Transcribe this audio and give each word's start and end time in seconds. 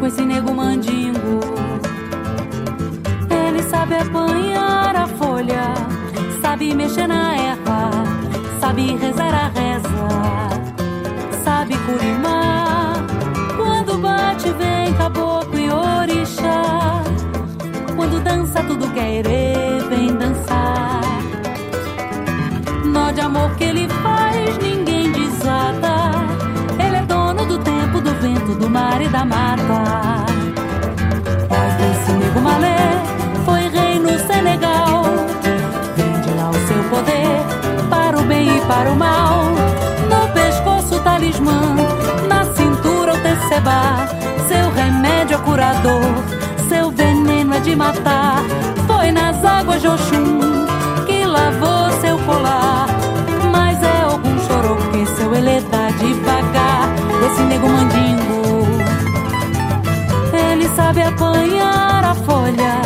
com 0.00 0.06
esse 0.06 0.22
nego 0.22 0.54
mandingo. 0.54 1.40
Ele 3.28 3.62
sabe 3.64 3.94
apanhar 3.96 4.96
a 4.96 5.06
folha, 5.06 5.74
sabe 6.40 6.74
mexer 6.74 7.06
na 7.06 7.36
erva, 7.36 7.90
sabe 8.58 8.96
rezar 8.96 9.34
a 9.34 9.48
reza, 9.48 10.08
sabe 11.44 11.76
curimar. 11.84 12.94
Quando 13.56 13.98
bate, 13.98 14.50
vem 14.52 14.94
caboclo 14.94 15.58
e 15.58 15.70
orixá. 15.70 17.02
Quando 17.94 18.24
dança, 18.24 18.64
tudo 18.64 18.90
querer 18.94 19.84
vem 19.90 20.16
dançar. 20.16 21.02
Nó 22.86 23.12
de 23.12 23.20
amor 23.20 23.54
que 23.56 23.64
ele 23.64 23.79
do 28.60 28.68
mar 28.68 29.00
e 29.00 29.08
da 29.08 29.24
mata. 29.24 30.26
esse 31.90 32.12
nego 32.12 32.40
Malê 32.40 32.76
foi 33.44 33.62
rei 33.68 33.98
no 33.98 34.18
Senegal. 34.18 35.02
Vende 35.96 36.30
lá 36.36 36.50
o 36.50 36.66
seu 36.68 36.84
poder 36.90 37.88
para 37.88 38.18
o 38.18 38.22
bem 38.22 38.58
e 38.58 38.60
para 38.66 38.90
o 38.92 38.96
mal. 38.96 39.44
No 40.10 40.28
pescoço 40.34 40.96
o 40.96 41.00
talismã, 41.00 41.74
na 42.28 42.44
cintura 42.52 43.14
o 43.14 43.18
tecebá. 43.20 44.06
Seu 44.46 44.70
remédio 44.72 45.36
é 45.36 45.40
curador, 45.40 46.14
seu 46.68 46.90
veneno 46.90 47.54
é 47.54 47.60
de 47.60 47.74
matar. 47.74 48.42
Foi 48.86 49.10
nas 49.10 49.42
águas 49.42 49.80
de 49.80 49.88
Oxum 49.88 50.66
que 51.06 51.24
lavou 51.24 51.90
seu 52.02 52.18
colar. 52.26 52.86
Mas 53.50 53.82
é 53.82 54.02
algum 54.02 54.38
chorou 54.46 54.76
que 54.92 55.06
seu 55.16 55.34
ele 55.34 55.62
tá 55.62 55.88
devagar. 55.98 56.90
Esse 57.26 57.42
nego 57.42 57.68
mandinho 57.68 57.99
Sabe 60.90 61.04
apanhar 61.04 62.04
a 62.04 62.14
folha, 62.16 62.82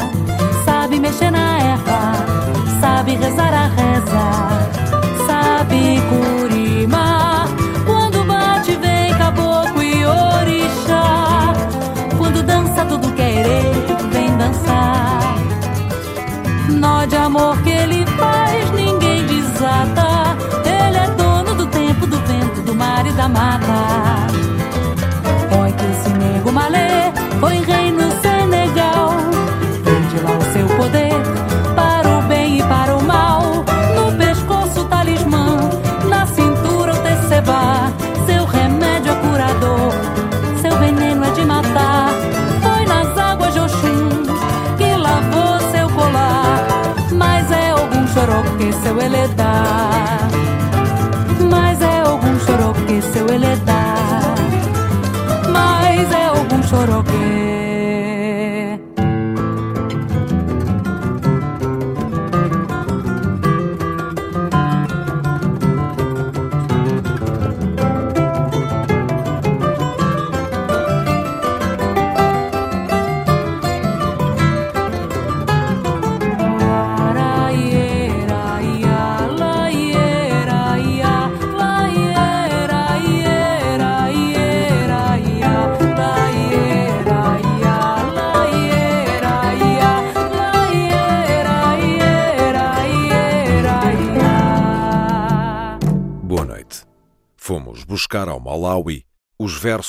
sabe 0.67 1.01
mexer 1.01 1.31
na 1.31 1.59
erva, 1.59 2.13
sabe 2.79 3.17
rezar 3.17 3.55
a 3.55 3.69
reza. 3.69 4.84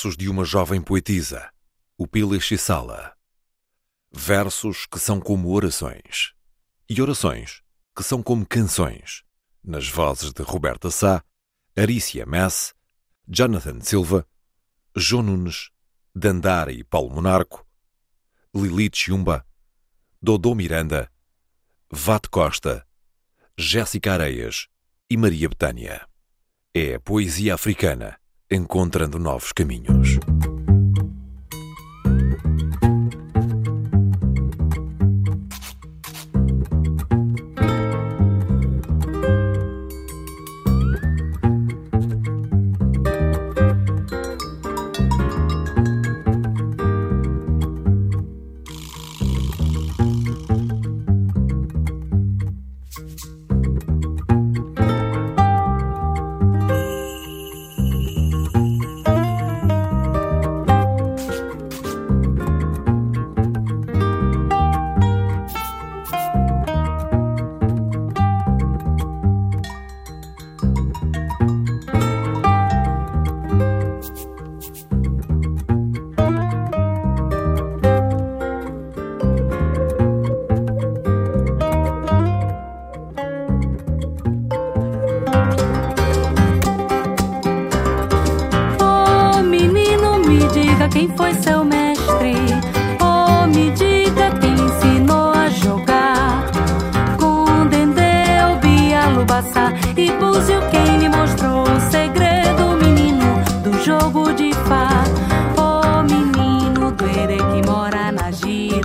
versos 0.05 0.17
de 0.17 0.29
uma 0.29 0.45
jovem 0.45 0.81
poetisa, 0.81 1.49
o 1.97 2.07
Sala. 2.59 3.15
Versos 4.11 4.85
que 4.85 4.99
são 4.99 5.19
como 5.19 5.51
orações, 5.51 6.33
e 6.87 7.01
orações 7.01 7.63
que 7.95 8.03
são 8.03 8.21
como 8.21 8.45
canções, 8.45 9.23
nas 9.63 9.89
vozes 9.89 10.31
de 10.31 10.43
Roberta 10.43 10.91
Sá, 10.91 11.23
Arícia 11.75 12.23
Mess, 12.25 12.75
Jonathan 13.27 13.81
Silva, 13.81 14.27
João 14.95 15.23
Nunes, 15.23 15.71
Dandara 16.13 16.71
e 16.71 16.83
Paulo 16.83 17.09
Monarco, 17.09 17.65
Lilith 18.53 18.95
Chumba, 18.95 19.43
Dodô 20.21 20.53
Miranda, 20.53 21.11
Vato 21.89 22.29
Costa, 22.29 22.85
Jéssica 23.57 24.13
Areias 24.13 24.67
e 25.09 25.17
Maria 25.17 25.49
Betânia. 25.49 26.07
É 26.75 26.93
a 26.93 26.99
poesia 26.99 27.55
africana 27.55 28.19
encontrando 28.49 29.17
novos 29.17 29.51
caminhos. 29.51 30.19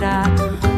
Gira. 0.01 0.70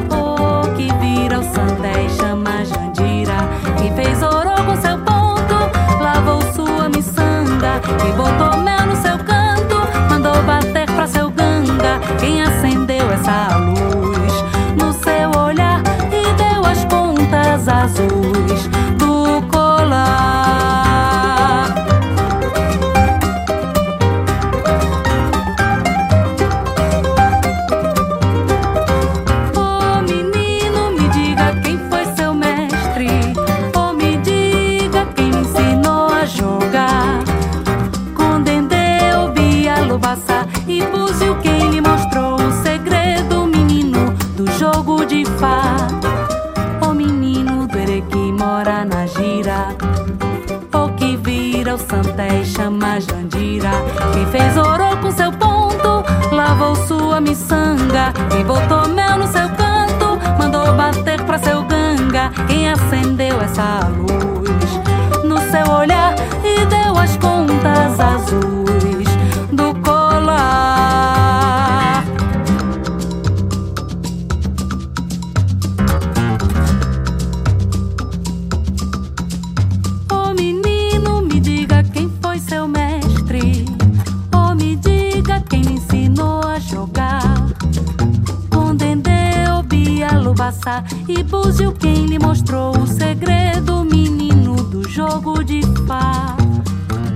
Búzio, 91.34 91.72
quem 91.72 92.06
lhe 92.06 92.20
mostrou 92.20 92.78
o 92.78 92.86
segredo, 92.86 93.84
menino 93.84 94.54
do 94.54 94.88
jogo 94.88 95.44
de 95.44 95.62
Fá. 95.88 96.38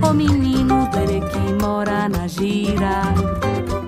Oh 0.02 0.12
menino 0.12 0.88
do 0.90 0.98
Ere 0.98 1.20
que 1.20 1.62
mora 1.62 2.08
na 2.08 2.26
gira. 2.26 3.02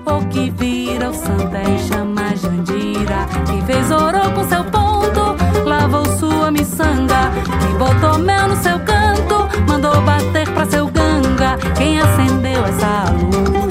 O 0.05 0.25
que 0.29 0.49
vira 0.51 1.09
o 1.09 1.13
Santa 1.13 1.61
e 1.61 1.77
chama 1.79 2.33
Jandira. 2.33 3.25
Que 3.45 3.61
fez 3.65 3.91
ouro 3.91 4.31
com 4.33 4.47
seu 4.47 4.63
ponto, 4.63 5.35
lavou 5.65 6.05
sua 6.17 6.49
miçanga. 6.49 7.29
Que 7.59 7.73
botou 7.77 8.17
mel 8.17 8.47
no 8.47 8.55
seu 8.55 8.79
canto, 8.79 9.49
mandou 9.67 10.01
bater 10.01 10.49
pra 10.53 10.65
seu 10.65 10.87
ganga. 10.87 11.57
Quem 11.75 11.99
acendeu 11.99 12.63
essa 12.63 13.11
luz 13.11 13.70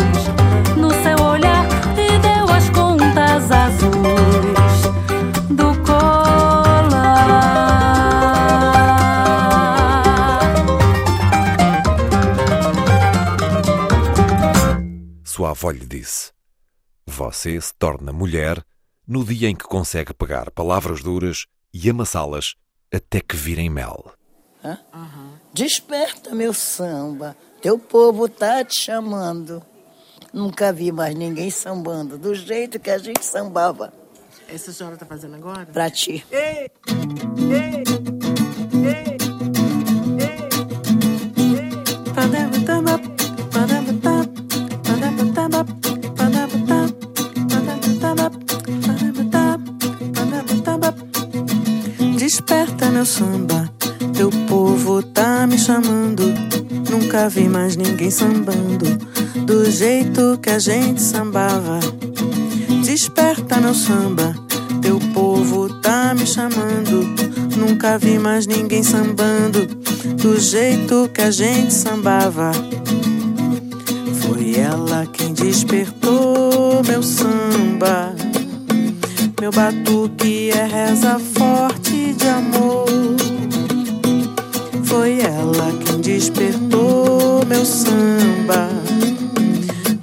avó 15.60 15.70
lhe 15.70 15.84
disse: 15.86 16.32
Você 17.06 17.60
se 17.60 17.74
torna 17.74 18.12
mulher 18.12 18.64
no 19.06 19.22
dia 19.24 19.48
em 19.48 19.54
que 19.54 19.64
consegue 19.64 20.14
pegar 20.14 20.50
palavras 20.50 21.02
duras 21.02 21.44
e 21.72 21.90
amassá-las 21.90 22.54
até 22.92 23.20
que 23.20 23.36
virem 23.36 23.68
mel. 23.68 24.12
Desperta, 25.52 26.34
meu 26.34 26.54
samba, 26.54 27.36
teu 27.60 27.78
povo 27.78 28.28
tá 28.28 28.64
te 28.64 28.74
chamando. 28.76 29.62
Nunca 30.32 30.72
vi 30.72 30.90
mais 30.92 31.14
ninguém 31.14 31.50
sambando 31.50 32.16
do 32.16 32.34
jeito 32.34 32.78
que 32.78 32.88
a 32.88 32.98
gente 32.98 33.24
sambava 33.24 33.92
Essa 34.48 34.72
senhora 34.72 34.96
tá 34.96 35.04
fazendo 35.04 35.34
agora? 35.34 35.66
pra 35.66 35.90
ti. 35.90 36.24
Desperta 38.70 39.19
meu 53.00 53.06
samba, 53.06 53.72
teu 54.12 54.28
povo 54.46 55.02
tá 55.02 55.46
me 55.46 55.56
chamando. 55.56 56.22
Nunca 56.90 57.30
vi 57.30 57.48
mais 57.48 57.74
ninguém 57.74 58.10
sambando 58.10 58.84
do 59.46 59.70
jeito 59.70 60.38
que 60.42 60.50
a 60.50 60.58
gente 60.58 61.00
sambava. 61.00 61.80
Desperta 62.84 63.58
meu 63.58 63.72
samba, 63.72 64.34
teu 64.82 65.00
povo 65.14 65.70
tá 65.80 66.14
me 66.14 66.26
chamando. 66.26 67.08
Nunca 67.56 67.96
vi 67.96 68.18
mais 68.18 68.46
ninguém 68.46 68.82
sambando 68.82 69.64
do 70.22 70.38
jeito 70.38 71.08
que 71.14 71.22
a 71.22 71.30
gente 71.30 71.72
sambava. 71.72 72.52
Foi 74.20 74.56
ela 74.56 75.06
quem 75.06 75.32
despertou 75.32 76.82
meu 76.86 77.02
samba. 77.02 78.14
Meu 79.52 79.64
batuque 79.64 80.50
é 80.50 80.64
reza 80.64 81.18
forte 81.18 82.14
de 82.14 82.28
amor. 82.28 82.86
Foi 84.84 85.18
ela 85.18 85.72
quem 85.84 86.00
despertou 86.00 87.44
meu 87.48 87.64
samba. 87.66 88.68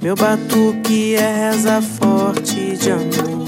Meu 0.02 0.14
batuque 0.14 1.14
é 1.14 1.50
reza 1.50 1.80
forte 1.80 2.76
de 2.76 2.90
amor. 2.90 3.46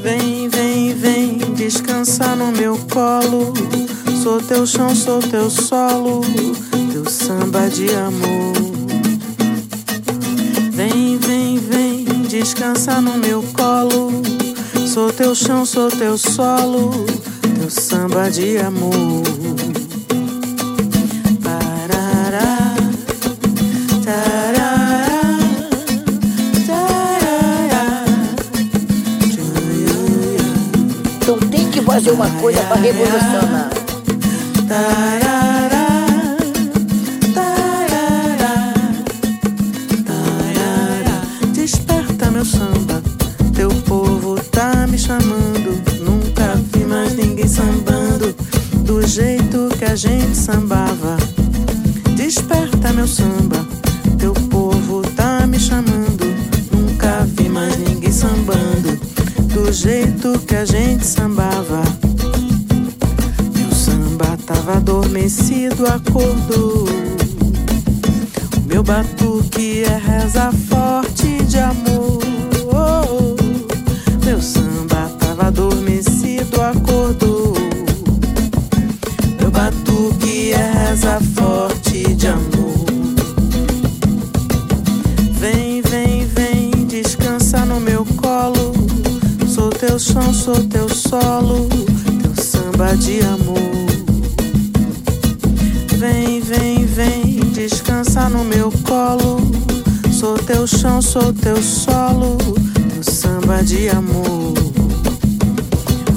Vem, 0.00 0.48
vem, 0.48 0.94
vem 0.94 1.38
descansar 1.56 2.36
no 2.36 2.52
meu 2.52 2.78
colo. 2.92 3.52
Sou 4.22 4.40
teu 4.40 4.64
chão, 4.64 4.94
sou 4.94 5.18
teu 5.18 5.50
solo, 5.50 6.20
teu 6.92 7.04
samba 7.10 7.68
de 7.68 7.88
amor. 7.96 8.54
Vem, 10.70 11.18
vem, 11.18 11.58
vem 11.58 11.89
descansar 12.30 13.02
no 13.02 13.18
meu 13.18 13.42
colo. 13.52 14.22
Sou 14.86 15.12
teu 15.12 15.34
chão, 15.34 15.66
sou 15.66 15.90
teu 15.90 16.16
solo, 16.16 17.04
teu 17.58 17.68
samba 17.68 18.30
de 18.30 18.56
amor. 18.58 19.22
Parará, 21.42 22.76
tarará, 24.04 25.38
tarará, 26.66 28.04
Então 31.20 31.38
tem 31.50 31.68
que 31.68 31.82
fazer 31.82 32.12
uma 32.12 32.30
coisa 32.40 32.60
pra 32.62 32.76
revolucionar. 32.76 33.70
Meu 64.70 64.76
samba 64.76 64.76
tava 64.76 64.76
adormecido, 64.76 65.86
acordou. 65.86 66.86
Meu 68.66 68.82
batuque 68.84 69.82
é 69.82 69.96
reza 69.96 70.52
forte 70.68 71.42
de 71.44 71.58
amor. 71.58 72.20
Meu 74.24 74.40
samba 74.40 75.10
tava 75.18 75.48
adormecido, 75.48 76.60
acordou. 76.62 77.54
Meu 79.40 79.50
batuque 79.50 80.52
é 80.52 80.88
reza 80.88 81.20
forte 81.34 82.14
de 82.14 82.28
amor. 82.28 82.86
Vem, 85.32 85.82
vem, 85.82 86.26
vem, 86.26 86.86
descansa 86.86 87.64
no 87.64 87.80
meu 87.80 88.04
colo. 88.16 88.72
Sou 89.48 89.70
teu 89.70 89.98
som, 89.98 90.32
sou 90.32 90.62
teu 90.64 90.88
solo, 90.88 91.68
teu 92.22 92.44
samba 92.44 92.96
de 92.96 93.20
amor. 93.22 93.89
Vem, 96.00 96.40
vem, 96.40 96.86
vem, 96.86 97.40
descansa 97.52 98.26
no 98.30 98.42
meu 98.42 98.72
colo. 98.88 99.38
Sou 100.10 100.38
teu 100.38 100.66
chão, 100.66 101.02
sou 101.02 101.30
teu 101.30 101.62
solo, 101.62 102.38
teu 102.94 103.02
samba 103.02 103.62
de 103.62 103.90
amor. 103.90 104.54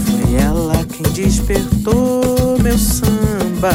Foi 0.05 0.35
ela 0.35 0.85
quem 0.85 1.03
despertou 1.11 2.57
meu 2.63 2.77
samba. 2.77 3.73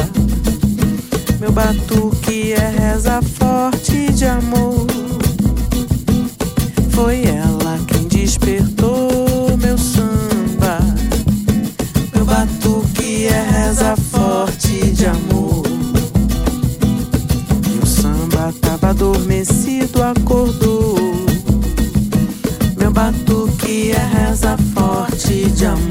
Meu 1.39 1.51
batuque 1.51 2.53
é 2.53 2.69
reza 2.69 3.21
forte 3.21 4.11
de 4.11 4.25
amor. 4.25 4.87
Foi 6.89 7.21
ela 7.25 7.77
quem 7.85 8.07
despertou 8.07 9.55
meu 9.61 9.77
samba. 9.77 10.79
Meu 12.15 12.25
batuque 12.25 13.27
é 13.27 13.43
reza 13.43 13.95
forte 13.95 14.89
de 14.89 15.05
amor. 15.05 15.48
Adormecido, 18.99 20.03
acordou. 20.03 20.97
Meu 22.77 22.91
batuque 22.91 23.91
é 23.91 23.97
reza 23.97 24.57
forte 24.73 25.49
de 25.51 25.65
amor. 25.65 25.88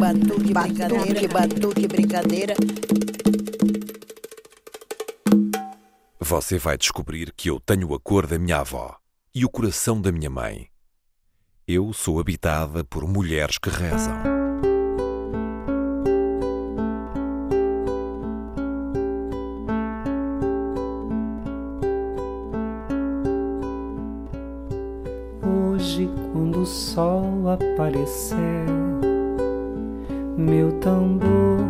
Batuque, 0.00 0.54
brincadeira. 0.54 1.20
Que 1.20 1.28
batuque, 1.28 1.86
brincadeira. 1.86 2.54
Você 6.18 6.56
vai 6.56 6.78
descobrir 6.78 7.32
que 7.36 7.50
eu 7.50 7.60
tenho 7.60 7.92
a 7.92 8.00
cor 8.00 8.26
da 8.26 8.38
minha 8.38 8.60
avó 8.60 8.96
e 9.34 9.44
o 9.44 9.50
coração 9.50 10.00
da 10.00 10.10
minha 10.10 10.30
mãe. 10.30 10.68
Eu 11.68 11.92
sou 11.92 12.18
habitada 12.18 12.82
por 12.82 13.06
mulheres 13.06 13.58
que 13.58 13.68
rezam. 13.68 14.14
Hoje, 25.42 26.08
quando 26.32 26.62
o 26.62 26.66
sol 26.66 27.50
aparecer, 27.50 28.79
meu 30.40 30.72
tambor 30.80 31.60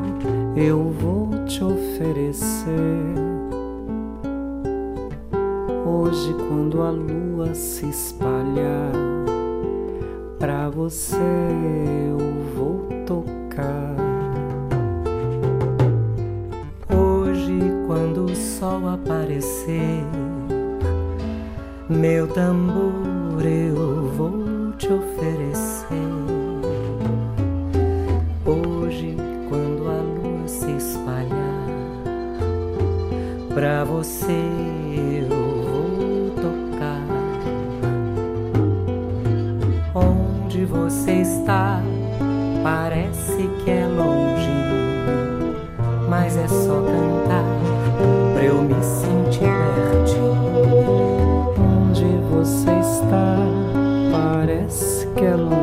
eu 0.56 0.90
vou 0.90 1.44
te 1.46 1.62
oferecer. 1.64 2.70
Hoje, 5.84 6.34
quando 6.48 6.80
a 6.82 6.90
lua 6.90 7.52
se 7.54 7.88
espalhar, 7.88 8.92
pra 10.38 10.68
você 10.68 11.16
eu 11.16 12.18
vou 12.54 12.86
tocar. 13.06 13.96
Hoje, 16.96 17.58
quando 17.86 18.26
o 18.26 18.36
sol 18.36 18.88
aparecer, 18.88 20.04
meu 21.88 22.28
tambor 22.28 23.44
eu 23.44 24.04
vou 24.16 24.72
te 24.78 24.92
oferecer. 24.92 25.69
Pra 33.60 33.84
você 33.84 34.40
eu 35.20 35.28
vou 35.28 36.30
tocar. 36.30 37.02
Onde 39.94 40.64
você 40.64 41.16
está, 41.20 41.82
parece 42.62 43.50
que 43.62 43.70
é 43.70 43.86
longe, 43.86 44.48
mas 46.08 46.38
é 46.38 46.48
só 46.48 46.80
cantar 46.80 47.44
pra 48.32 48.44
eu 48.44 48.62
me 48.62 48.82
sentir 48.82 49.50
pertinho. 49.74 50.40
Onde 51.58 52.06
você 52.30 52.70
está, 52.80 53.36
parece 54.10 55.06
que 55.08 55.24
é 55.26 55.34
longe, 55.34 55.59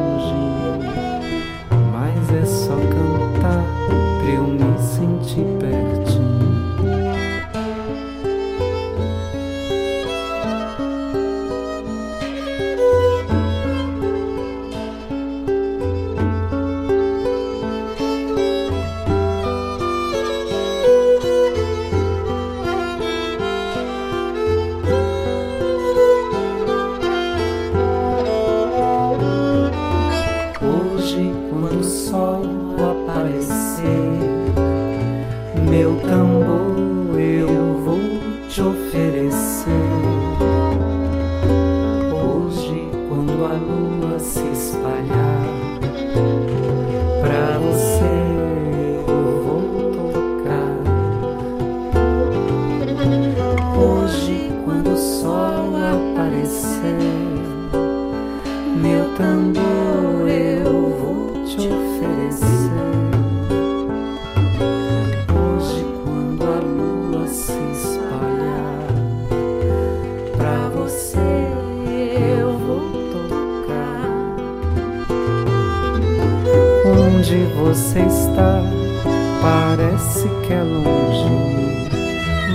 longe, 80.98 81.30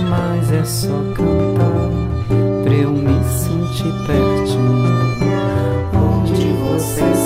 mas 0.09 0.51
é 0.51 0.63
só 0.63 0.99
cantar 1.15 1.89
pra 2.63 2.73
eu 2.73 2.91
me 2.91 3.23
sentir 3.23 3.93
pertinho. 4.05 4.83
Onde 5.93 6.47
você 6.53 7.01
está, 7.01 7.22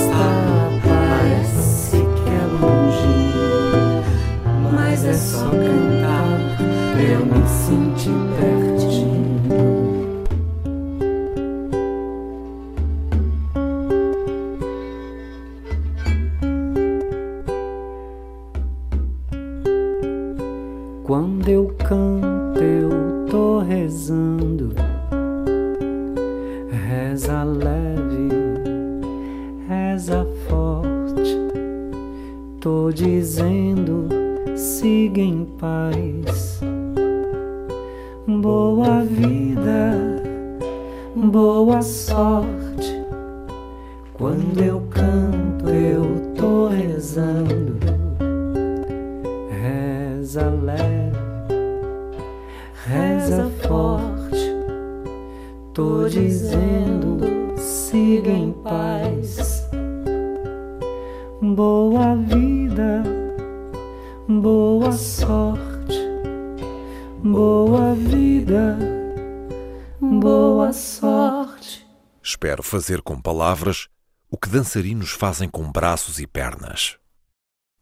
fazer 72.68 73.02
com 73.02 73.20
palavras 73.20 73.88
o 74.30 74.38
que 74.38 74.50
dançarinos 74.50 75.12
fazem 75.12 75.50
com 75.50 75.72
braços 75.72 76.20
e 76.20 76.28
pernas. 76.28 76.98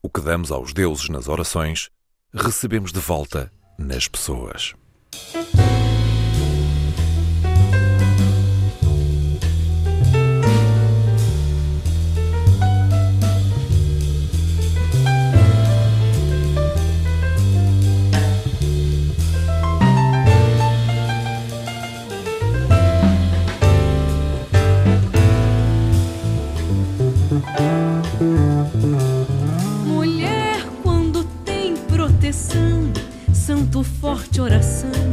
O 0.01 0.09
que 0.09 0.21
damos 0.21 0.51
aos 0.51 0.73
deuses 0.73 1.09
nas 1.09 1.27
orações, 1.27 1.89
recebemos 2.31 2.93
de 2.93 2.99
volta 2.99 3.51
nas 3.77 4.07
pessoas. 4.07 4.75
forte 34.15 34.39
oração. 34.39 35.04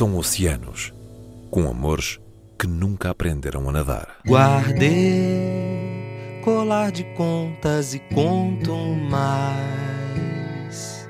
são 0.00 0.16
oceanos, 0.16 0.92
com 1.50 1.68
amores 1.68 2.18
que 2.58 2.66
nunca 2.66 3.10
aprenderam 3.10 3.68
a 3.68 3.72
nadar. 3.72 4.16
Guardei 4.26 6.40
colar 6.42 6.90
de 6.90 7.04
contas 7.14 7.92
e 7.92 7.98
conto 7.98 8.74
mais. 9.10 11.06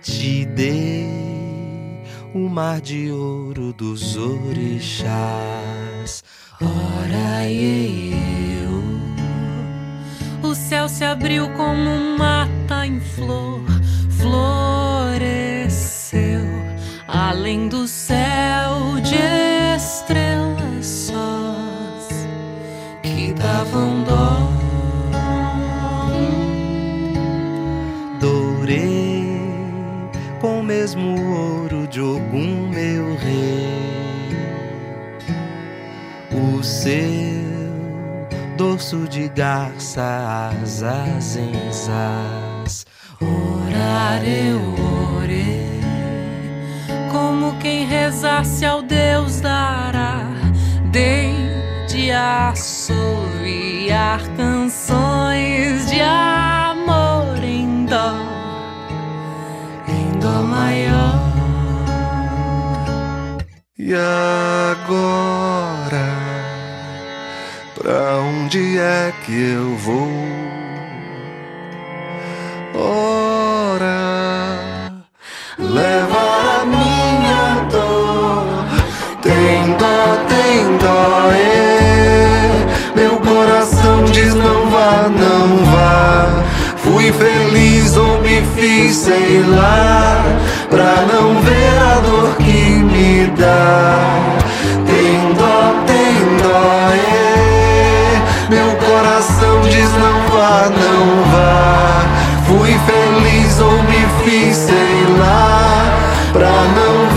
Te 0.00 0.44
dei 0.44 2.04
o 2.32 2.48
mar 2.48 2.80
de 2.80 3.10
ouro 3.10 3.72
dos 3.72 4.16
orixás. 4.16 5.42
Ora 6.62 7.48
e 7.48 8.12
eu. 8.62 8.80
O 10.48 10.54
céu 10.54 10.88
se 10.88 11.02
abriu 11.02 11.52
como 11.54 11.90
um 11.90 12.16
mata 12.16 12.86
em 12.86 13.00
flor, 13.00 13.64
flor 14.20 14.67
além 17.28 17.68
do 17.68 17.86
céu 17.86 18.98
de 19.02 19.14
estrelas 19.76 20.86
sós 20.86 22.26
que 23.02 23.34
davam 23.34 24.02
dó. 24.04 24.48
Dourei 28.18 29.26
com 30.40 30.60
o 30.60 30.62
mesmo 30.62 31.20
ouro 31.30 31.86
de 31.88 32.00
algum 32.00 32.70
meu 32.70 33.14
rei. 33.16 34.38
O 36.32 36.62
seu 36.62 36.96
dorso 38.56 39.06
de 39.06 39.28
garça, 39.28 40.50
asas 40.62 41.36
asas. 41.36 42.86
Orar 43.20 44.24
eu 44.24 44.97
quem 48.08 48.14
rezasse 48.14 48.64
ao 48.64 48.80
Deus 48.80 49.38
dará, 49.40 50.22
dei 50.90 51.34
de 51.86 52.10
assoviar 52.10 53.06
canções 54.34 55.90
de 55.90 56.00
amor 56.00 57.44
em 57.44 57.84
dó, 57.84 58.14
em 59.88 60.18
dó 60.18 60.42
maior. 60.42 61.20
E 63.78 63.92
agora, 63.94 65.28
pra 67.74 68.16
onde 68.20 68.78
é 68.78 69.12
que 69.26 69.52
eu 69.52 69.76
vou? 69.76 70.08
Ora, 72.74 73.98
levar 75.58 76.07
não 85.08 85.64
vá. 85.64 86.44
Fui 86.76 87.12
feliz 87.12 87.96
ou 87.96 88.20
me 88.20 88.42
fiz, 88.56 88.96
sei 88.96 89.42
lá, 89.46 90.24
pra 90.70 91.04
não 91.12 91.40
ver 91.40 91.78
a 91.82 92.00
dor 92.00 92.34
que 92.36 92.82
me 92.92 93.26
dá. 93.36 93.98
Tem 94.86 95.34
dó, 95.34 95.74
tem 95.86 96.36
dó, 96.42 96.90
é. 96.92 98.22
Meu 98.48 98.72
coração 98.76 99.60
diz 99.62 99.90
não 99.92 100.20
vá, 100.36 100.68
não 100.70 101.22
vá. 101.32 102.04
Fui 102.46 102.74
feliz 102.86 103.60
ou 103.60 103.82
me 103.82 104.06
fiz, 104.24 104.56
sei 104.56 105.16
lá, 105.18 105.98
pra 106.32 106.48
não 106.48 107.07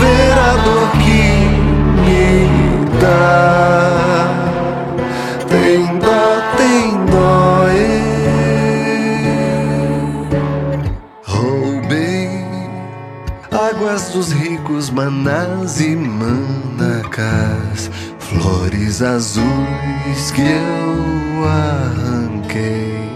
manás 14.92 15.80
e 15.80 15.96
manacás, 15.96 17.90
flores 18.18 19.00
azuis 19.02 20.30
que 20.34 20.42
eu 20.42 21.44
arranquei 21.48 23.10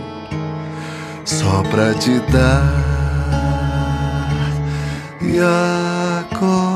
só 1.25 1.63
pra 1.71 1.93
te 1.95 2.19
dar. 2.33 2.73
E 5.21 5.39
agora, 6.29 6.67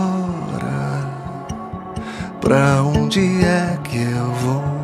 pra 2.41 2.83
onde 2.83 3.43
é 3.45 3.79
que 3.83 3.99
eu 3.99 4.31
vou? 4.33 4.80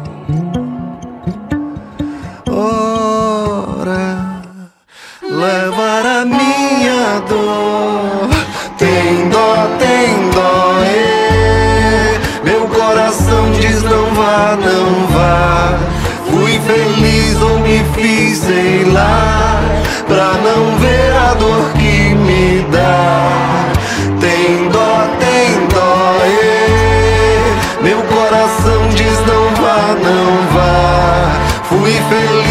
Sei 18.37 18.85
lá, 18.85 19.63
pra 20.07 20.35
não 20.35 20.77
ver 20.79 21.13
a 21.17 21.35
dor 21.35 21.71
que 21.73 22.15
me 22.15 22.67
dá. 22.71 23.73
Tem 24.21 24.69
dó, 24.69 25.09
tem 25.19 25.67
dó, 25.69 26.19
é. 26.23 27.83
Meu 27.83 28.03
coração 28.03 28.89
diz 28.95 29.19
não 29.27 29.45
vá, 29.63 29.97
não 30.05 30.55
vá. 30.55 31.33
Fui 31.69 31.93
feliz 32.11 32.46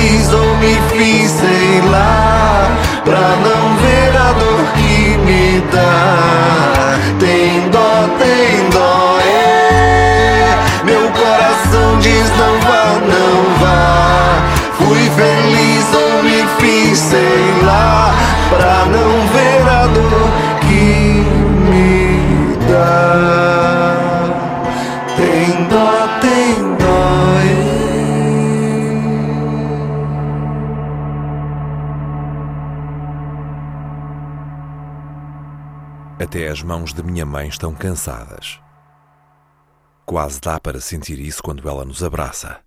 mãos 36.65 36.93
da 36.93 37.03
minha 37.03 37.25
mãe 37.25 37.47
estão 37.47 37.75
cansadas. 37.75 38.59
Quase 40.03 40.41
dá 40.41 40.59
para 40.59 40.81
sentir 40.81 41.19
isso 41.19 41.41
quando 41.41 41.69
ela 41.69 41.85
nos 41.85 42.03
abraça. 42.03 42.59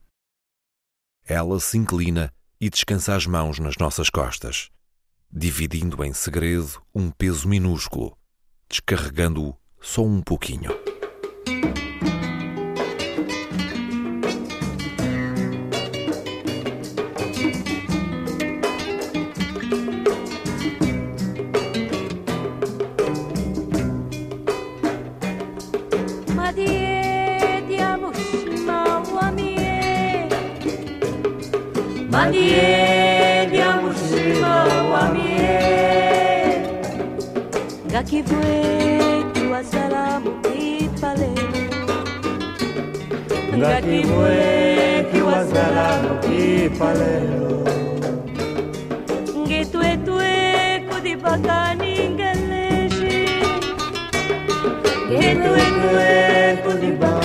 Ela 1.26 1.58
se 1.58 1.76
inclina 1.76 2.32
e 2.60 2.70
descansa 2.70 3.16
as 3.16 3.26
mãos 3.26 3.58
nas 3.58 3.76
nossas 3.76 4.08
costas, 4.08 4.70
dividindo 5.30 6.02
em 6.04 6.12
segredo 6.12 6.80
um 6.94 7.10
peso 7.10 7.48
minúsculo, 7.48 8.16
descarregando-o 8.68 9.56
só 9.80 10.02
um 10.02 10.22
pouquinho. 10.22 10.70
Ndaki 43.58 44.06
mweki 44.06 45.20
wazalano 45.28 46.10
kipalelo 46.22 47.64
Ngitwetwe 49.38 50.30
kudibakani 50.88 51.92
ngeleshi. 52.08 53.18
Ngitwetwe 55.10 56.06
kudibakani 56.64 57.17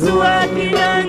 Suat 0.00 0.48
Binan 0.56 0.99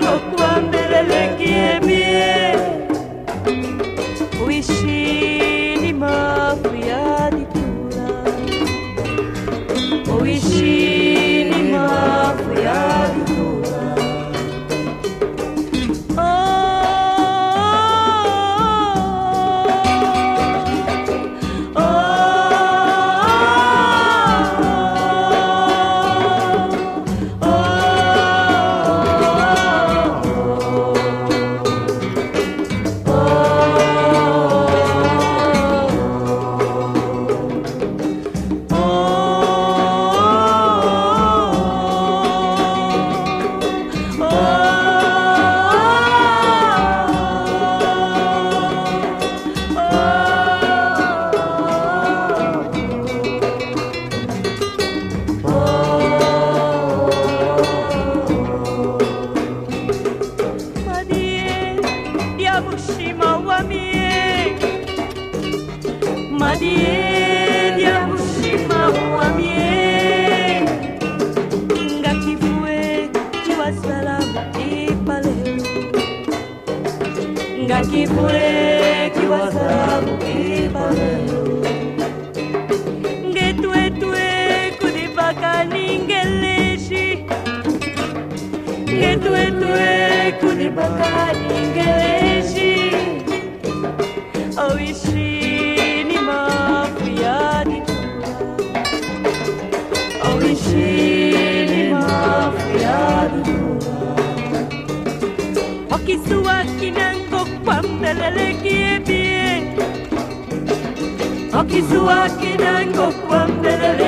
Kwa 111.62 111.70
kisua 111.70 112.28
kinango 112.28 113.12
kwa 113.28 113.48
mbelele 113.48 114.01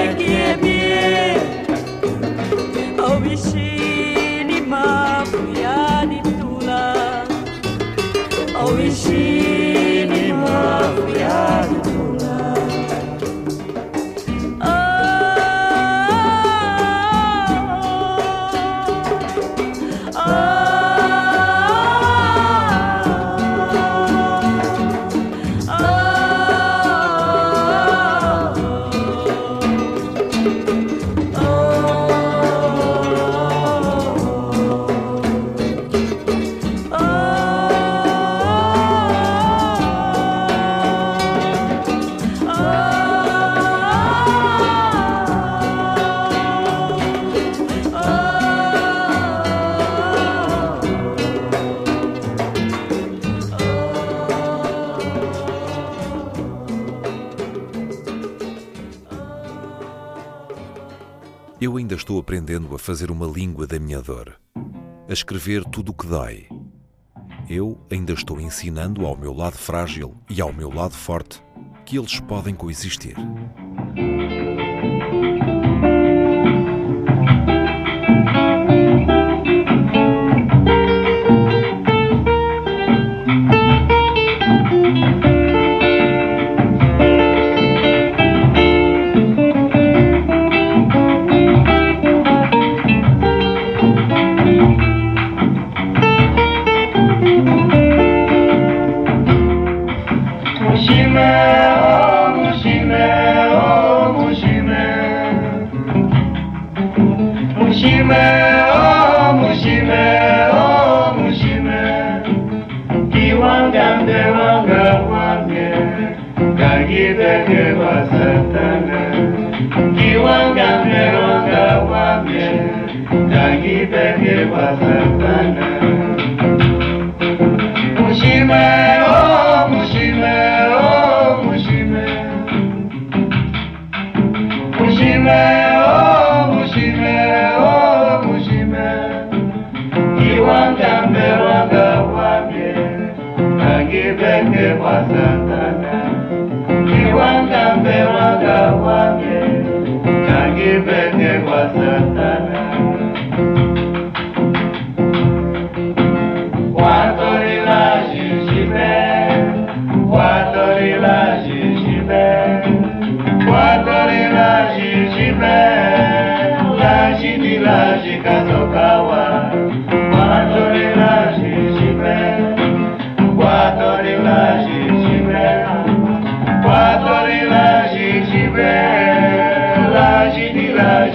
aprendendo 62.24 62.74
a 62.74 62.78
fazer 62.78 63.10
uma 63.10 63.26
língua 63.26 63.66
da 63.66 63.78
minha 63.78 64.00
dor, 64.00 64.40
a 65.06 65.12
escrever 65.12 65.62
tudo 65.62 65.90
o 65.90 65.94
que 65.94 66.06
dói. 66.06 66.48
Eu 67.50 67.78
ainda 67.92 68.14
estou 68.14 68.40
ensinando 68.40 69.04
ao 69.04 69.14
meu 69.14 69.34
lado 69.34 69.58
frágil 69.58 70.14
e 70.30 70.40
ao 70.40 70.50
meu 70.50 70.72
lado 70.72 70.94
forte 70.94 71.42
que 71.84 71.98
eles 71.98 72.18
podem 72.20 72.54
coexistir. 72.54 73.14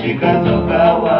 chica 0.02 0.42
do 0.44 0.66
power. 0.68 1.19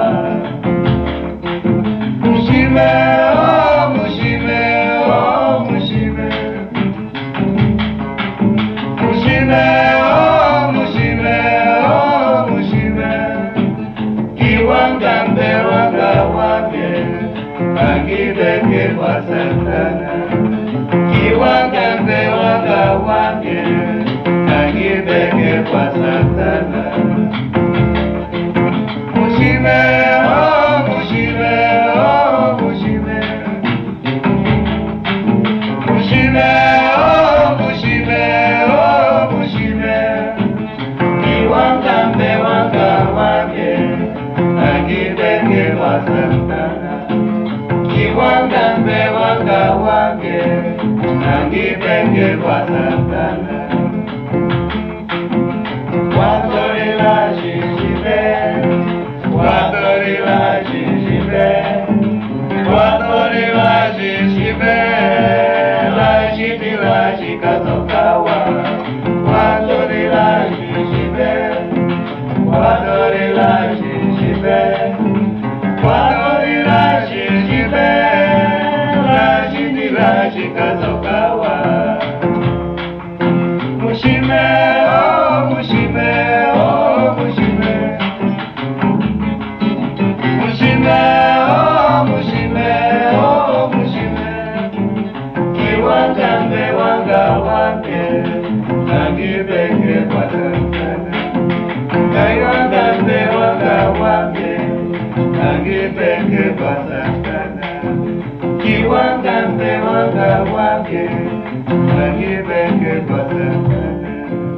Yeah. 52.80 53.09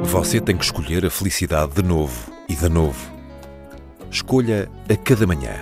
Você 0.04 0.40
tem 0.40 0.56
que 0.56 0.64
escolher 0.64 1.06
a 1.06 1.10
felicidade 1.10 1.74
de 1.74 1.82
novo 1.82 2.32
e 2.48 2.54
de 2.54 2.68
novo. 2.68 3.10
Escolha 4.10 4.68
a 4.90 4.96
cada 4.96 5.26
manhã, 5.26 5.54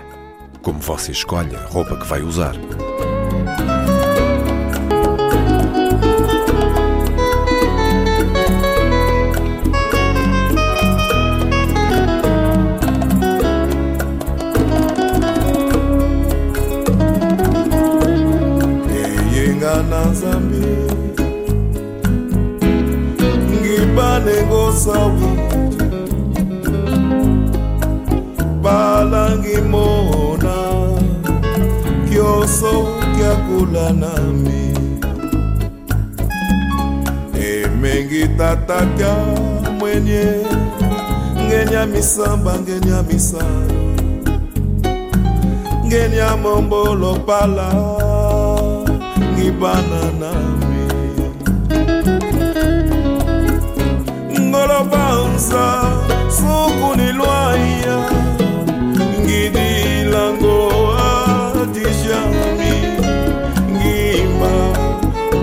como 0.62 0.80
você 0.80 1.12
escolhe 1.12 1.54
a 1.54 1.66
roupa 1.66 1.96
que 1.96 2.06
vai 2.06 2.20
usar. 2.22 2.54
Nami. 33.92 34.74
Emengi 37.40 38.28
tata 38.38 38.86
kya 38.96 39.14
mwenye 39.78 40.24
ngenya 41.46 41.86
misamba 41.86 42.54
ngenya 42.60 43.02
misalo 43.02 43.80
ngenya 45.86 46.36
mombolo 46.36 47.14
pala 47.26 47.68
ngibana 49.34 50.02
nami. 50.20 50.86
Ngolobanza 54.40 55.66
sukunilwaya 56.36 57.96
ngidilango 59.20 60.58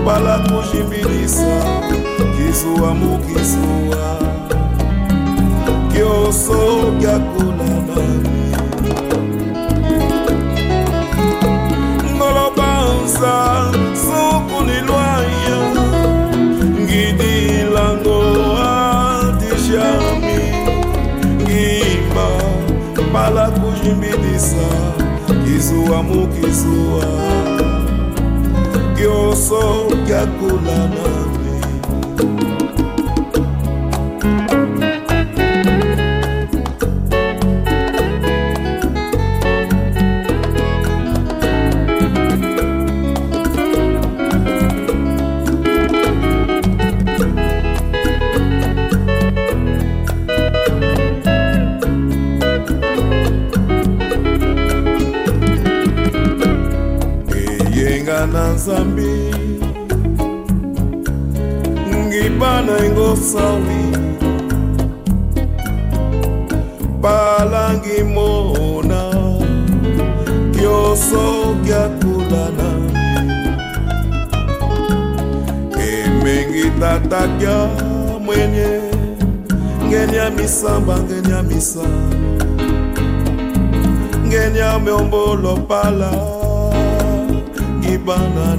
pala 0.08 0.38
kujimbilisa 0.38 1.62
kisuwa 2.36 2.94
mukisuwa 2.94 4.18
kyoso 5.92 6.92
kyakula 7.00 7.68
nami 7.86 8.56
ngolobanza 12.16 13.34
sukunilwaya 14.04 15.58
ngidilango 16.80 18.22
adijami 18.58 20.40
ngimba 21.42 22.28
pala 23.12 23.50
kujimbilisa 23.50 24.66
kisuwa 25.44 26.02
mukisuwa 26.02 27.04
kyoso 28.98 29.62
kyakula 30.06 30.78
misamba 80.48 80.96
ngenya 81.04 81.42
misalo 81.44 82.08
ngenya 84.24 84.80
miombolo 84.80 85.60
pala 85.68 86.08
ngibana 87.78 88.56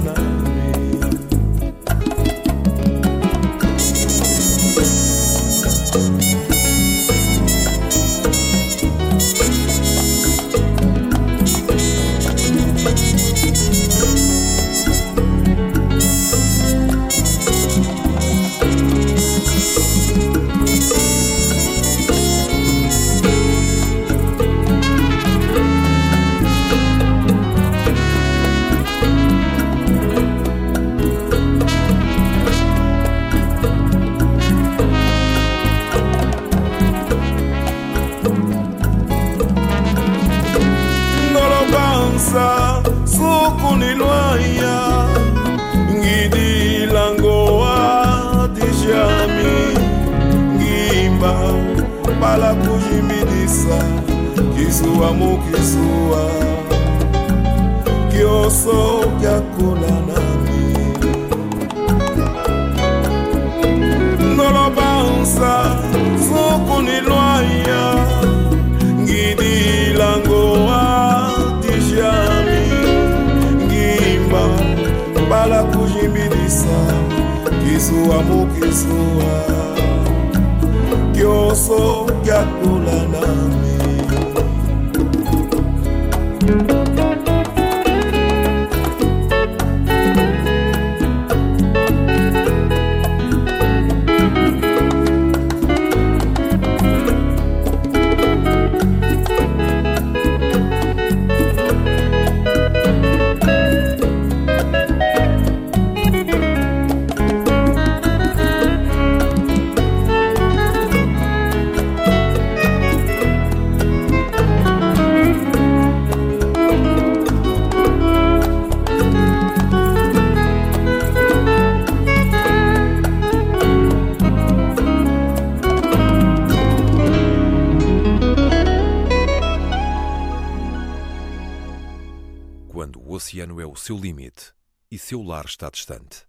seu 135.10 135.24
lar 135.24 135.44
está 135.44 135.68
distante, 135.68 136.24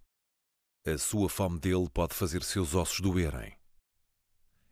a 0.84 0.98
sua 0.98 1.28
fome 1.28 1.60
dele 1.60 1.88
pode 1.88 2.16
fazer 2.16 2.42
seus 2.42 2.74
ossos 2.74 2.98
doerem. 2.98 3.56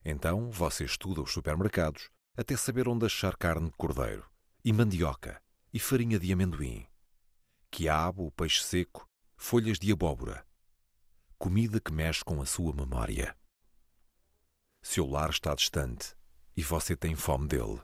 Então 0.04 0.50
você 0.50 0.84
estuda 0.84 1.22
os 1.22 1.32
supermercados 1.32 2.10
até 2.36 2.56
saber 2.56 2.88
onde 2.88 3.06
achar 3.06 3.36
carne 3.36 3.70
de 3.70 3.76
cordeiro, 3.76 4.28
e 4.64 4.72
mandioca, 4.72 5.40
e 5.72 5.78
farinha 5.78 6.18
de 6.18 6.32
amendoim, 6.32 6.88
quiabo, 7.70 8.32
peixe 8.32 8.64
seco, 8.64 9.08
folhas 9.36 9.78
de 9.78 9.92
abóbora. 9.92 10.44
Comida 11.38 11.80
que 11.80 11.92
mexe 11.92 12.24
com 12.24 12.42
a 12.42 12.46
sua 12.46 12.74
memória. 12.74 13.36
Seu 14.82 15.06
lar 15.06 15.30
está 15.30 15.54
distante 15.54 16.16
e 16.56 16.64
você 16.64 16.96
tem 16.96 17.14
fome 17.14 17.46
dele. 17.46 17.80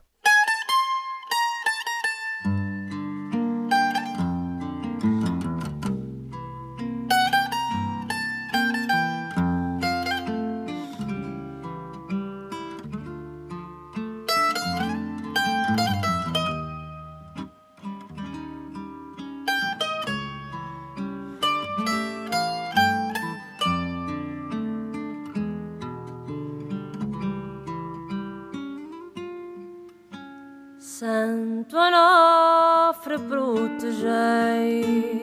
Santo 30.99 31.76
Onofre 31.76 33.18
protegei 33.18 35.22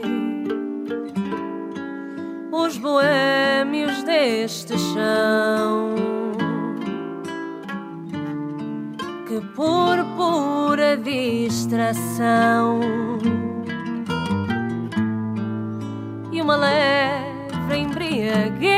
os 2.52 2.78
boêmios 2.78 4.04
deste 4.04 4.78
chão 4.78 5.96
que 9.28 9.42
por 9.56 9.98
pura 10.16 10.96
distração 10.96 12.80
e 16.32 16.40
uma 16.40 16.56
leve 16.56 17.78
embriaguez 17.78 18.70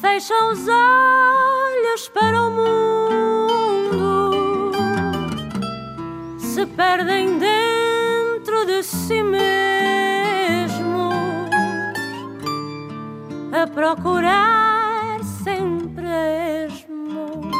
fecham 0.00 0.52
os 0.52 0.68
olhos 0.68 1.17
perdem 6.78 7.38
dentro 7.40 8.64
de 8.64 8.82
si 8.84 9.20
mesmos, 9.20 9.50
a 13.52 13.66
procurar 13.66 15.18
sempre 15.42 16.06
esmo. 16.66 17.50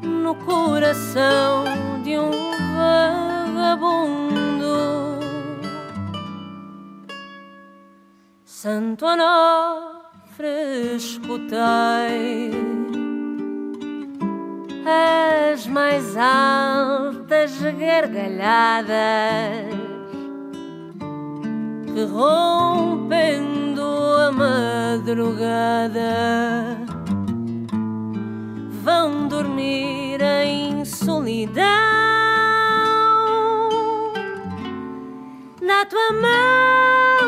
No 0.00 0.34
coração 0.36 1.64
de 2.02 2.18
um 2.18 2.30
vagabundo. 3.54 4.24
Santo 8.46 9.04
Onofre, 9.04 10.96
escutei 10.96 12.73
as 14.86 15.66
mais 15.66 16.16
altas 16.16 17.58
gargalhadas 17.78 18.94
que 21.94 22.04
rompendo 22.04 23.82
a 23.82 24.32
madrugada 24.32 26.00
vão 28.82 29.28
dormir 29.28 30.20
em 30.20 30.84
solidão. 30.84 31.64
Na 35.62 35.86
tua 35.86 36.12
mão 36.12 37.23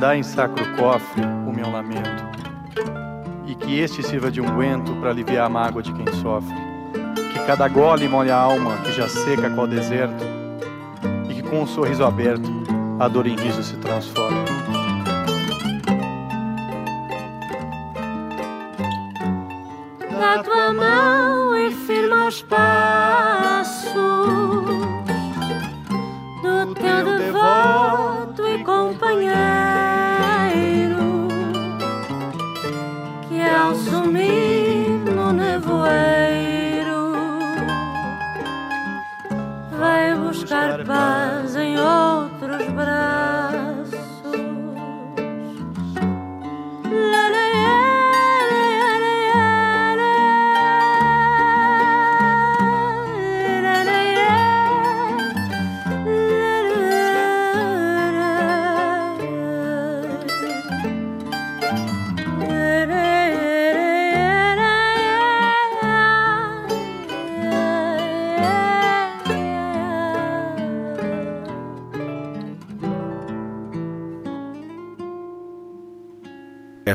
Guardai 0.00 0.18
em 0.18 0.22
sacro 0.22 0.64
cofre 0.78 1.22
o 1.46 1.52
meu 1.52 1.70
lamento, 1.70 2.24
e 3.46 3.54
que 3.54 3.80
este 3.80 4.02
sirva 4.02 4.30
de 4.30 4.40
unguento 4.40 4.94
para 4.98 5.10
aliviar 5.10 5.44
a 5.44 5.48
mágoa 5.50 5.82
de 5.82 5.92
quem 5.92 6.06
sofre. 6.22 6.56
Que 7.34 7.38
cada 7.46 7.68
gole 7.68 8.08
molhe 8.08 8.30
a 8.30 8.36
alma 8.38 8.78
que 8.78 8.92
já 8.92 9.06
seca 9.06 9.50
qual 9.50 9.66
deserto, 9.66 10.24
e 11.28 11.34
que 11.34 11.42
com 11.42 11.60
um 11.60 11.66
sorriso 11.66 12.02
aberto 12.02 12.48
a 12.98 13.08
dor 13.08 13.26
em 13.26 13.36
riso 13.36 13.62
se 13.62 13.76
transforme. 13.76 14.39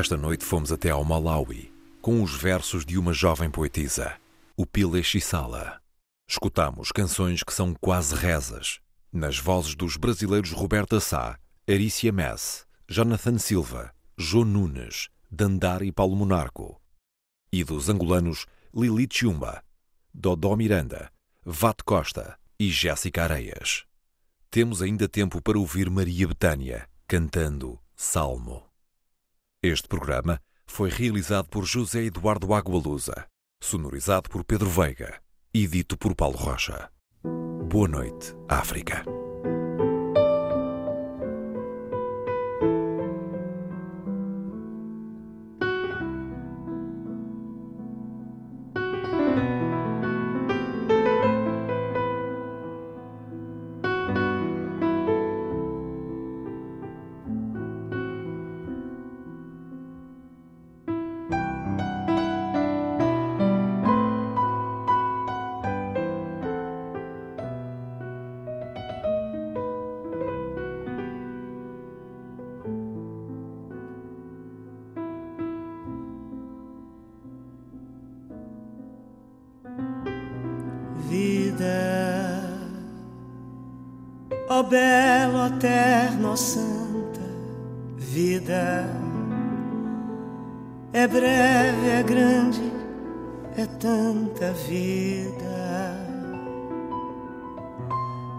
Esta 0.06 0.16
noite 0.16 0.44
fomos 0.44 0.70
até 0.70 0.90
ao 0.90 1.04
Malawi 1.04 1.74
com 2.00 2.22
os 2.22 2.32
versos 2.36 2.86
de 2.86 2.96
uma 2.96 3.12
jovem 3.12 3.50
poetisa, 3.50 4.16
o 4.56 4.64
Pile 4.64 5.02
Chisala. 5.02 5.82
Escutamos 6.30 6.92
canções 6.92 7.42
que 7.42 7.52
são 7.52 7.74
quase 7.74 8.14
rezas, 8.14 8.78
nas 9.12 9.36
vozes 9.36 9.74
dos 9.74 9.96
brasileiros 9.96 10.52
Roberta 10.52 11.00
Sá, 11.00 11.36
Arícia 11.68 12.12
Mess, 12.12 12.64
Jonathan 12.88 13.36
Silva, 13.36 13.92
João 14.16 14.44
Nunes, 14.44 15.08
Dandar 15.28 15.82
e 15.82 15.90
Paulo 15.90 16.14
Monarco, 16.14 16.80
e 17.52 17.64
dos 17.64 17.88
angolanos 17.88 18.46
Lili 18.72 19.08
Chumba, 19.10 19.60
Dodó 20.14 20.54
Miranda, 20.54 21.10
Vate 21.44 21.82
Costa 21.82 22.38
e 22.60 22.70
Jéssica 22.70 23.24
Areias. 23.24 23.84
Temos 24.52 24.82
ainda 24.82 25.08
tempo 25.08 25.42
para 25.42 25.58
ouvir 25.58 25.90
Maria 25.90 26.28
Betânia 26.28 26.88
cantando 27.08 27.76
Salmo. 27.96 28.65
Este 29.68 29.88
programa 29.88 30.40
foi 30.64 30.90
realizado 30.90 31.48
por 31.48 31.66
José 31.66 32.04
Eduardo 32.04 32.54
Agualusa, 32.54 33.26
sonorizado 33.60 34.30
por 34.30 34.44
Pedro 34.44 34.70
Veiga 34.70 35.20
e 35.52 35.66
dito 35.66 35.98
por 35.98 36.14
Paulo 36.14 36.36
Rocha. 36.36 36.88
Boa 37.68 37.88
noite, 37.88 38.32
África. 38.48 39.02
Belo, 84.62 85.46
eterno, 85.46 86.36
santa 86.36 87.20
vida. 87.96 88.88
É 90.92 91.06
breve, 91.06 91.88
é 91.88 92.02
grande, 92.02 92.72
é 93.56 93.66
tanta 93.66 94.52
vida. 94.52 95.96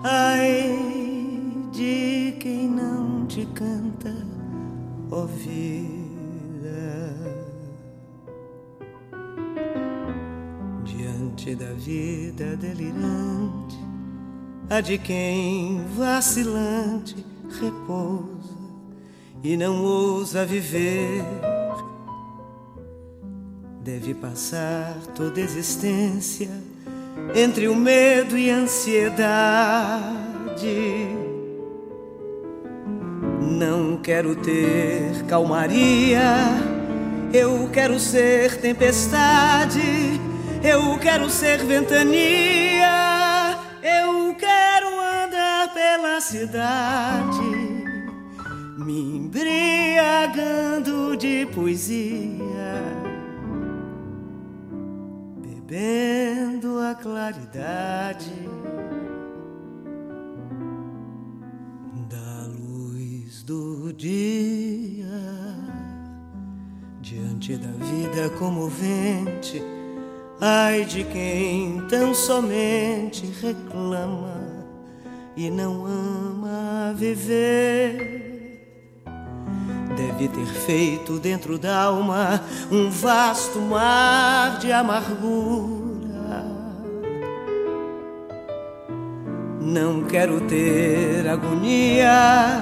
Ai 0.03 0.88
de 1.72 2.36
quem 2.39 2.70
não 2.70 3.26
te 3.28 3.45
canta, 3.47 4.15
ó 5.11 5.26
vida. 5.26 5.68
Diante 10.84 11.55
da 11.55 11.74
vida 11.74 12.55
delirante 12.57 13.06
a 14.70 14.82
de 14.82 14.97
quem 14.97 15.82
vacilante 15.95 17.26
repousa 17.61 18.57
e 19.43 19.55
não 19.55 19.82
ousa 19.82 20.45
viver. 20.45 21.24
Deve 23.82 24.13
passar 24.13 24.97
toda 25.15 25.39
existência 25.39 26.49
entre 27.34 27.70
o 27.70 27.76
medo 27.76 28.38
e 28.38 28.51
a 28.51 28.57
ansiedade. 28.57 30.05
Não 33.41 33.97
quero 33.97 34.36
ter 34.36 35.24
calmaria, 35.28 36.22
eu 37.34 37.70
quero 37.72 37.97
ser 37.99 38.59
tempestade, 38.59 40.20
eu 40.61 40.97
quero 40.99 41.30
ser 41.30 41.63
ventania 41.63 42.66
cidade, 46.28 47.86
me 48.78 49.15
embriagando 49.15 51.15
de 51.15 51.45
poesia, 51.55 52.84
bebendo 55.38 56.80
a 56.80 56.93
claridade 56.95 58.34
da 62.09 62.47
luz 62.47 63.43
do 63.43 63.93
dia, 63.93 65.05
diante 66.99 67.55
da 67.55 67.71
vida 67.86 68.30
comovente. 68.38 69.63
Ai 70.41 70.84
de 70.84 71.05
quem 71.05 71.88
tão 71.88 72.13
somente 72.13 73.25
reclama 73.41 74.46
e 75.38 75.51
não 75.51 75.85
ama 75.85 76.93
viver. 76.95 78.17
Deve 79.95 80.27
ter 80.27 80.47
feito 80.47 81.19
dentro 81.19 81.59
da 81.59 81.83
alma 81.83 82.43
um 82.71 82.89
vasto 82.89 83.59
mar 83.59 84.57
de 84.57 84.71
amargura. 84.71 86.43
Não 89.61 90.03
quero 90.05 90.41
ter 90.41 91.27
agonia, 91.27 92.59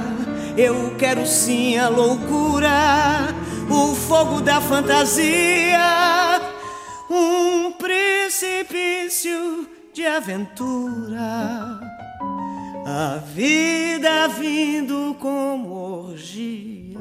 eu 0.57 0.95
quero 0.97 1.26
sim 1.26 1.78
a 1.78 1.88
loucura, 1.88 3.34
o 3.69 3.95
fogo 3.95 4.41
da 4.41 4.59
fantasia, 4.59 5.80
um 7.09 7.71
precipício 7.71 9.65
de 9.93 10.05
aventura 10.05 11.94
a 12.88 13.17
vida 13.17 14.27
vindo 14.27 15.15
como 15.19 16.05
orgia. 16.09 16.99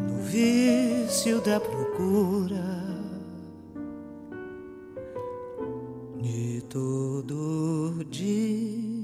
No 0.00 0.22
vício 0.22 1.42
da 1.42 1.60
procura 1.60 2.64
de 6.22 6.62
todo 6.70 8.02
dia. 8.08 8.97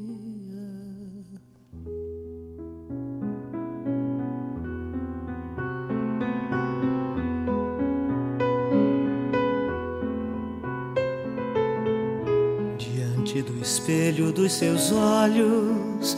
Espelho 13.64 14.30
dos 14.30 14.52
seus 14.52 14.92
olhos, 14.92 16.14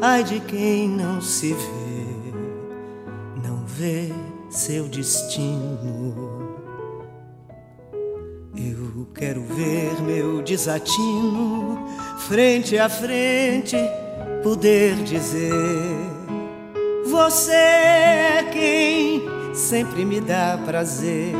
ai 0.00 0.24
de 0.24 0.40
quem 0.40 0.88
não 0.88 1.20
se 1.20 1.52
vê, 1.52 3.46
não 3.46 3.66
vê 3.66 4.10
seu 4.48 4.88
destino. 4.88 6.56
Eu 8.56 9.06
quero 9.14 9.42
ver 9.42 10.00
meu 10.02 10.40
desatino, 10.40 11.86
frente 12.26 12.78
a 12.78 12.88
frente, 12.88 13.76
poder 14.42 14.94
dizer: 15.02 15.52
Você 17.04 17.52
é 17.52 18.48
quem 18.50 19.22
sempre 19.54 20.02
me 20.02 20.18
dá 20.18 20.58
prazer. 20.64 21.34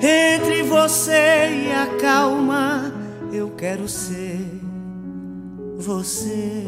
Entre 0.00 0.62
você 0.62 1.66
e 1.66 1.72
a 1.72 1.98
calma, 2.00 2.99
eu 3.32 3.50
quero 3.56 3.88
ser 3.88 4.40
você. 5.78 6.64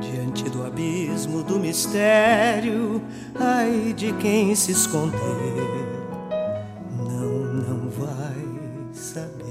Diante 0.00 0.48
do 0.50 0.64
abismo 0.64 1.42
do 1.42 1.58
mistério, 1.58 3.02
ai 3.34 3.92
de 3.96 4.12
quem 4.14 4.54
se 4.54 4.72
esconder, 4.72 5.18
não, 6.98 7.28
não 7.54 7.90
vai 7.90 8.92
saber. 8.92 9.42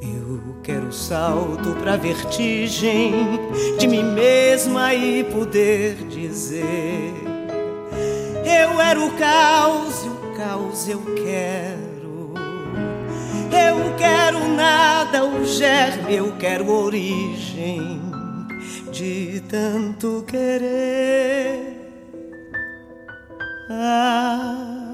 Eu 0.00 0.40
quero 0.62 0.92
salto 0.92 1.74
pra 1.82 1.96
vertigem 1.96 3.12
de 3.78 3.86
mim 3.86 4.02
mesma 4.02 4.94
e 4.94 5.24
poder 5.24 5.96
dizer: 6.08 7.27
Eu 8.60 8.80
era 8.80 9.00
o 9.00 9.10
caos 9.16 10.04
e 10.04 10.08
o 10.08 10.34
caos 10.36 10.88
eu 10.88 11.00
quero. 11.14 12.34
Eu 13.52 13.96
quero 13.96 14.48
nada, 14.48 15.24
o 15.24 15.44
germe, 15.44 16.16
eu 16.16 16.36
quero 16.38 16.68
origem 16.70 18.00
de 18.90 19.40
tanto 19.48 20.24
querer. 20.26 21.76
Ah. 23.70 24.87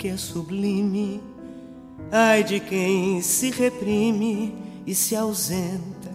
Que 0.00 0.08
é 0.08 0.16
sublime, 0.16 1.20
ai 2.10 2.42
de 2.42 2.58
quem 2.58 3.20
se 3.20 3.50
reprime 3.50 4.54
e 4.86 4.94
se 4.94 5.14
ausenta 5.14 6.08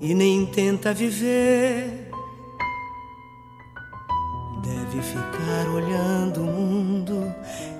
e 0.00 0.12
nem 0.12 0.44
tenta 0.46 0.92
viver. 0.92 2.10
Deve 4.64 5.00
ficar 5.00 5.68
olhando 5.72 6.40
o 6.40 6.44
mundo 6.44 7.32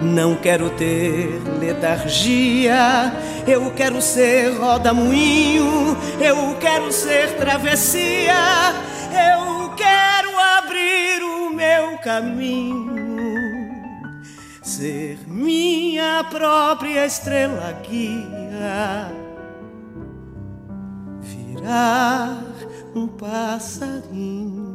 Não 0.00 0.34
quero 0.34 0.70
ter 0.70 1.42
letargia, 1.60 3.12
eu 3.46 3.70
quero 3.72 4.00
ser 4.00 4.56
roda-moinho, 4.56 5.94
eu 6.18 6.56
quero 6.58 6.90
ser 6.90 7.36
travessia, 7.36 8.80
eu 9.12 9.74
quero 9.74 10.38
abrir 10.58 11.22
o 11.22 11.50
meu 11.50 11.98
caminho, 11.98 12.96
ser 14.62 15.18
minha 15.26 16.24
própria 16.24 17.06
estrela 17.06 17.72
guia, 17.82 19.12
virar 21.20 22.42
um 22.94 23.06
passarinho, 23.06 24.68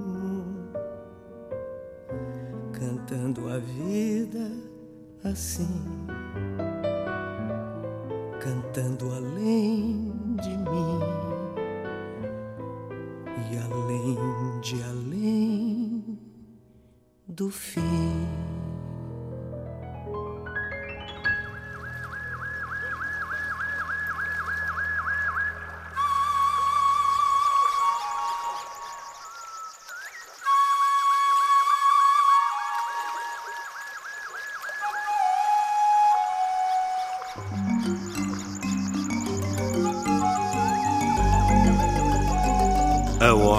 cantando 2.72 3.50
a 3.50 3.58
vida 3.58 4.52
assim, 5.24 6.08
cantando 8.40 9.12
além 9.12 10.14
de 10.42 10.50
mim 10.50 11.25
e 13.52 13.58
além 13.58 14.60
de 14.62 14.82
além 14.84 16.20
do 17.28 17.50
fim. 17.50 18.45